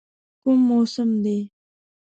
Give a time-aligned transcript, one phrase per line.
[0.41, 1.37] کوم موسم دی؟